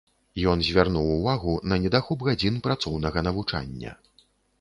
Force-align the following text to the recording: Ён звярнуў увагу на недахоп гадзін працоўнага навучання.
Ён 0.51 0.61
звярнуў 0.67 1.09
увагу 1.17 1.53
на 1.73 1.77
недахоп 1.83 2.25
гадзін 2.29 2.57
працоўнага 2.69 3.23
навучання. 3.27 3.91